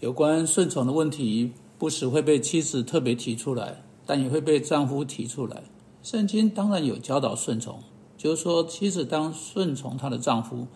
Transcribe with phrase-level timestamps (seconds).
[0.00, 5.62] 有关顺从的问题，不时会被妻子特别提出来，但也会被丈夫提出来。
[6.02, 7.78] 圣经当然有教导顺从，
[8.16, 10.66] 就是说妻子当顺从她的丈夫，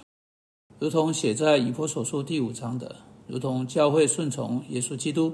[0.79, 2.97] 如同写在以弗所书第五章的，
[3.27, 5.33] 如同教会顺从耶稣基督。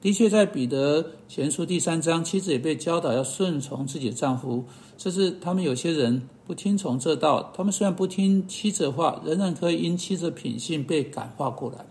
[0.00, 4.64] 的确，在彼得前书第三章，妻子也被教导要顺从自己的丈夫。
[4.96, 11.84] 这是他们有些人不听从这道，他们虽然不听妻子的话，仍然可以因妻子的品性被感化过来。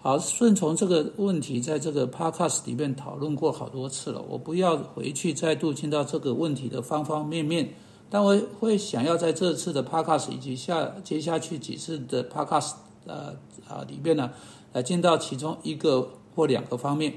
[0.00, 4.22] 好，顺从这个问题，在这个 podcast 里面讨论过好多次了。
[4.28, 7.74] 我不要回去再度进到这个问题的方方面面，
[8.08, 12.74] 但我会想要在这次的 podcast 以及下接下去几次的 podcast
[13.06, 13.34] 呃
[13.66, 14.30] 啊里面呢，
[14.72, 17.12] 来见到其中一个或两个方面。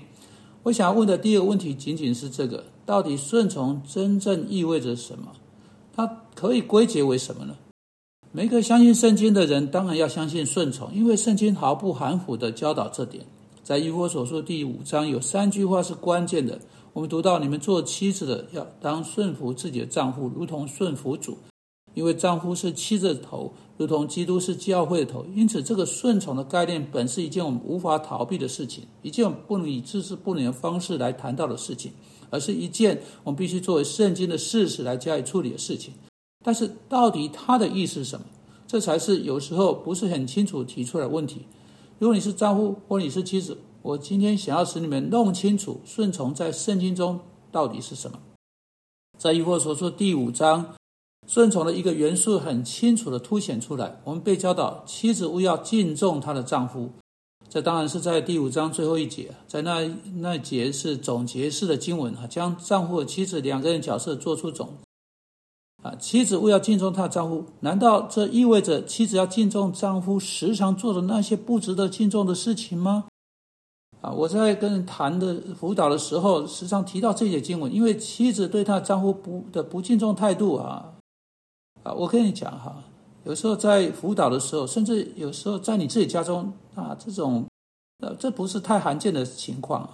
[0.63, 5.31] 我想要问的第一个问题，仅仅是这个：到底顺从真正意味着什么？
[5.95, 7.55] 它可以归结为什么呢？
[8.33, 13.25] 每个相信圣经的人，当然要相信顺从，因为圣经毫不含糊的教导这点。
[13.61, 16.57] 在以弗所书第五章有三句话是关键的。
[16.93, 21.37] 我们读到：你们做妻子的要当顺服自己的丈夫，如同顺服主，
[21.93, 25.25] 因为丈夫是妻子的头，如同基督是教会的头。
[25.35, 31.91] 因此，这个顺从的概念本是一件我们无法逃避的事情，一件不能以知识不能的方式来谈到的事情，
[32.29, 35.93] 而是一件我们必须作为圣经的事实来加以处理的事情。
[36.43, 38.25] 但是，到底他的意思是什么？
[38.67, 41.45] 这才是有时候不是很清楚提出来问题。
[41.99, 47.19] 如果你是丈夫或你是妻子，我今天想要使你们弄清楚顺从在圣经中
[47.51, 48.17] 到底是什么。
[49.19, 50.73] 在一或所说第五章，
[51.27, 53.99] 顺从的一个元素很清楚的凸显出来。
[54.03, 56.89] 我们被教导妻子勿要敬重她的丈夫，
[57.49, 64.69] 这当然是在第五章最后一节，在那那节是总结式的经文啊，将丈夫和妻子两个人角色做出总。
[65.81, 73.05] 啊，妻子为要敬重她的丈夫，难道这意味着妻子要敬重丈夫时常做的那些不值得敬重的事情吗？
[73.99, 80.93] 啊，我在跟人谈的辅导的时候，时常提到这些经文，因为妻子对她丈夫不的不敬重态度啊，
[81.81, 82.75] 啊，我跟你讲哈，
[83.23, 87.43] 有时候在辅导的时候，甚至有时候在你自己家中啊，这种
[88.03, 89.89] 呃，这不是太罕见的情况。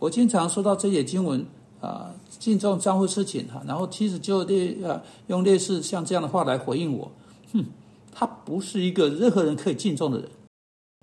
[0.00, 1.46] 我经常说到这些经文。
[1.80, 7.10] 啊，敬重丈夫事情哈，然后妻子就类啊用类似像这样的话来回应我，
[7.52, 7.64] 哼，
[8.12, 10.28] 他不是一个任何人可以敬重的人，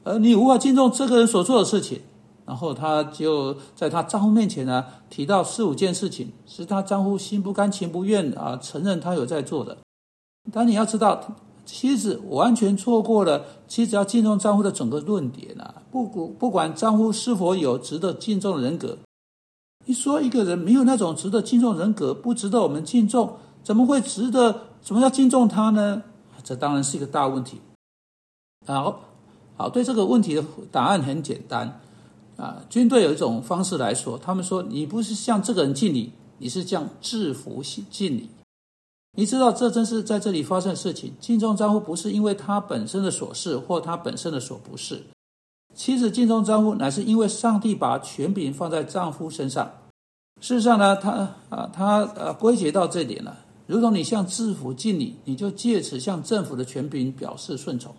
[0.04, 2.02] 而你无法敬重这个人所做的事情，
[2.46, 9.78] 然后他就在他丈夫面前呢提到四五件事情，是他丈夫心不甘情不愿啊承认他有在做的，
[10.52, 11.36] 但你要知道，
[11.66, 18.98] 妻子完全错过了妻子要敬重丈夫的整个论点啊，不不不管丈夫是否有值得敬重的人格。
[19.88, 24.64] 你说一个人没有那种值得敬重人格，不值得我们敬重，怎么会值得？
[24.82, 26.04] 怎么要敬重他呢？
[26.44, 27.60] 这当然是一个大问题。
[28.66, 29.02] 好，
[29.56, 31.80] 好，对这个问题的答案很简单
[32.36, 32.64] 啊。
[32.70, 38.30] 军队有一种方式来说，他们说你不是向这个人敬礼，你是向制服敬礼。
[39.16, 41.14] 你知道这正是在这里发生的事情。
[41.20, 45.02] 敬重丈夫不是因为他本身的所是或他本身的所不是。
[45.78, 49.72] 妻子敬重丈夫，乃是因为上帝把权柄放在丈夫身上。
[50.42, 51.12] 事实上呢，他
[51.50, 53.38] 啊，他呃归结到这点了。
[53.68, 57.94] 如同你向制服敬礼，你就借此向政府的权柄表示顺从。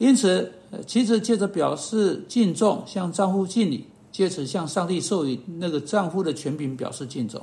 [0.00, 0.52] 因此，
[0.84, 7.40] 妻子借着表示敬重，向丈夫敬礼，借此向上帝授予那个丈夫的权柄表示敬重。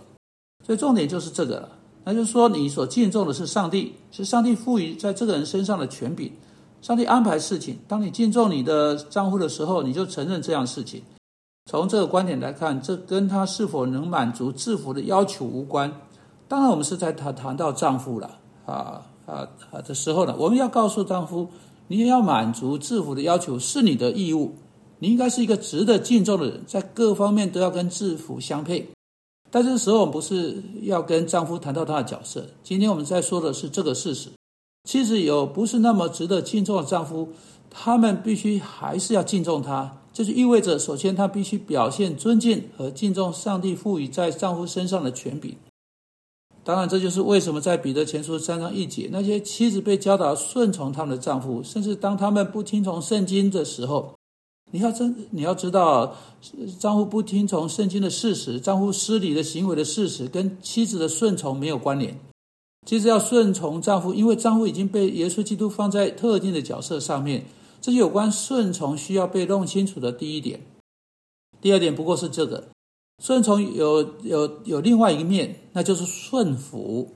[0.66, 1.70] 所以重点就是这个了。
[2.04, 6.34] 那就是说，你所敬重的是上帝，是上帝赋予在这个人身上的权柄。
[6.82, 11.02] 上帝安排事情，当你敬重你的丈夫的时候，你就承认这样事情。
[11.70, 15.92] 从这个观点来看，这跟他是否能满足制服的要求无关。
[16.48, 21.50] 当然，我们是在谈谈到丈夫了啊啊啊的时候呢，我们要告诉丈夫，
[21.88, 24.56] 你也要满足制服的要求是你的义务。
[25.00, 28.90] 你应该是一个值得敬重的人，在各方面都要跟制服相配。
[29.52, 32.46] 但这个时候，我们不是要跟丈夫谈到他的角色。
[32.64, 34.30] 今天我们在说的是这个事实。
[34.88, 37.28] 妻子有不是那么值得敬重的丈夫，
[37.70, 39.98] 他们必须还是要敬重他。
[40.14, 45.54] 这就意味着，首先他必须表现尊敬和敬重上帝赋予在丈夫身上的权柄。
[46.64, 54.16] 当然，这就是为什么在彼得前书三章一节，那些妻子被教导顺从他们的丈夫，甚至当他们不听从圣经的时候，
[54.72, 56.16] 你要真你要知道，
[56.80, 62.18] 丈夫不听从圣经的事实，丈夫失礼的行为的事实，跟妻子的顺从没有关联。
[62.88, 67.44] 其实要顺从丈夫，因为丈夫已经被耶稣基督放在特定的角色上面，
[67.82, 70.62] 这是有关顺从需要被弄清楚的第一点。
[71.60, 72.70] 第二点不过是这个，
[73.22, 77.12] 顺从有有有另外一个面，那就是顺服。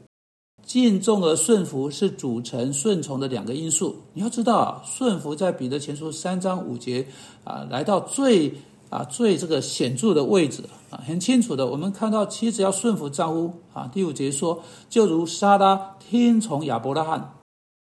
[0.63, 3.95] 敬重和顺服是组成顺从的两个因素。
[4.13, 7.07] 你要知道啊，顺服在彼得前书三章五节
[7.45, 8.53] 啊，来到最
[8.91, 13.89] 啊最这个显著的位置啊，很清楚的，我们看到妻子要顺服丈夫啊。
[13.91, 17.35] 第五节说，就如撒拉听从亚伯拉罕。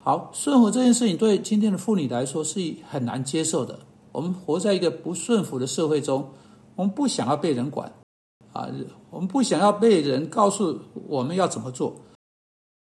[0.05, 2.61] 好，顺服这件事情对今天的妇女来说是
[2.91, 3.79] 很难接受的。
[4.13, 6.29] 我们活在一个不顺服的社会中，
[6.75, 7.93] 我们不想要被人管
[8.53, 8.69] 啊，
[9.11, 11.97] 我们不想要被人告诉我们要怎么做。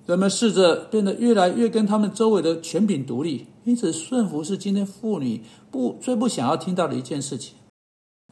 [0.05, 7.55] 人们试着变得越来越跟他们周围的权柄独立，因此顺服是今天妇女不最不想要听到的一件事情。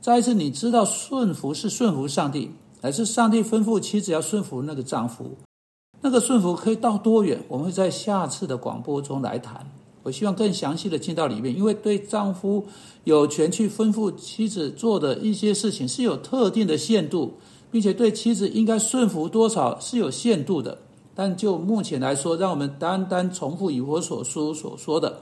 [0.01, 2.51] 再一次，你知道顺服是顺服上帝，
[2.81, 5.37] 还是上帝吩咐妻子要顺服那个丈夫？
[6.01, 7.39] 那个顺服可以到多远？
[7.49, 9.71] 我们会在下次的广播中来谈。
[10.03, 12.65] 我希望更详细的进到里面，因为对丈夫
[13.05, 17.35] 有权去吩咐妻子做的一些事情是有特定的限度，
[17.71, 20.79] 并且对妻子应该顺服多少是有限度的。
[21.15, 25.21] 但就目前来说，让我们单单重复以我所书所说的，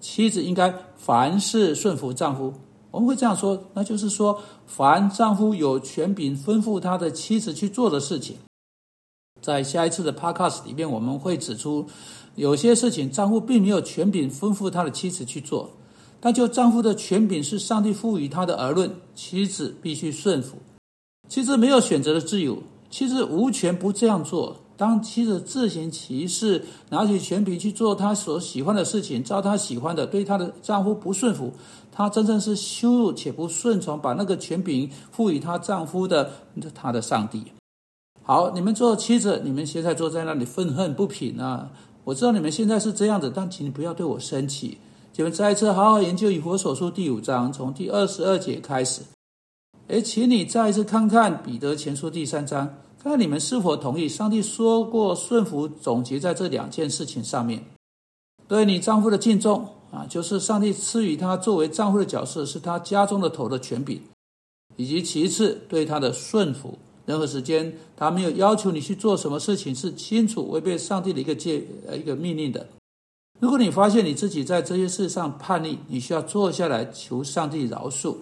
[0.00, 2.54] 妻子应该凡事顺服丈夫。
[2.90, 8.36] 我们会这样说，那就是说，凡丈夫有权柄吩咐他的妻子去做的事情。
[9.40, 11.86] 在下一次的 podcast 里面，我们会指出，
[12.34, 15.70] 有些事情丈夫并没有权柄吩咐他的妻子去做，
[16.18, 20.56] 但就丈夫的权柄是上帝赋予他的而论，妻子必须顺服。
[21.28, 24.56] 妻子没有选择的自由，妻子无权不这样做。
[24.78, 31.52] 当妻子自行其事，拿起权柄去做她所喜欢的事情，照她喜欢的，对她的丈夫不顺服，
[31.90, 36.30] 她真正是羞辱且不顺从，把那个权柄赋予她丈夫的
[36.72, 37.42] 她的上帝。
[38.22, 41.70] 好，你们做妻子，你们现在坐在那里愤恨不平啊！
[42.04, 44.78] 我知道你们现在是这样子，但请你不要对我生气。
[45.16, 49.02] 你们再一次好好研究以佛所书第五章，从第二十二节开始。
[49.88, 52.72] 哎，请你再一次看看彼得前书第三章，
[53.10, 57.64] 那你们是否同意上帝说过顺服，总结在这两件事情上面。
[58.46, 64.02] 对你丈夫的敬重啊，就是上帝赐予他作为丈夫的角色，是他家中的头的权柄，
[64.76, 66.78] 以及其次对他的顺服。
[67.06, 72.68] 任何时间，他没有要求你去做什么事情，是清楚违背上帝的一个戒呃一个命令的。
[73.40, 78.16] 如果你发现你自己在这些事上叛逆，你需要坐下来求上帝饶恕。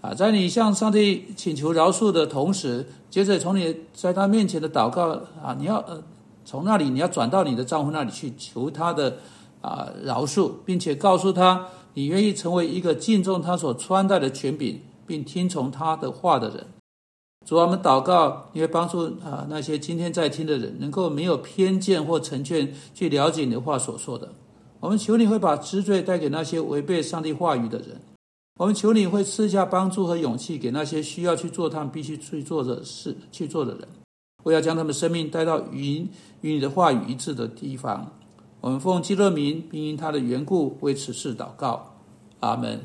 [0.00, 5.08] 啊，在你向上帝请求饶恕的同时，接着从你在他面前的祷告
[5.42, 6.00] 啊，你要呃
[6.44, 9.16] 从那里你要转到你的丈夫那里去求他的
[9.60, 16.66] 啊饶恕，并且告诉他你愿意成为一个敬重他所穿戴的权柄，并听从他的话的人。
[17.44, 24.28] 主啊，我们祷告，你会帮助啊那些今天在听的人，能够没有偏见或成见去了解你的话所说的。
[24.78, 28.00] 我们求你会把知罪带给那些违背上帝话语的人。
[28.58, 33.88] 我们求你会赐下帮助和勇气给那些需要去做他们必须去做的事去做的人。
[34.42, 36.06] 我要将他们生命带到与
[36.40, 38.12] 与你的话语一致的地方。
[38.60, 41.94] 我们奉基勒名，并因他的缘故为此事祷告。
[42.40, 42.80] 阿门。